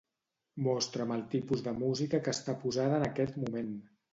Mostra'm 0.67 1.13
el 1.17 1.21
tipus 1.35 1.63
de 1.67 1.75
música 1.83 2.23
que 2.29 2.35
està 2.39 2.59
posada 2.65 2.99
en 3.03 3.07
aquest 3.11 3.41
moment. 3.45 3.71